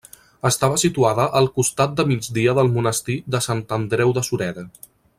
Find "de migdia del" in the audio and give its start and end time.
2.01-2.73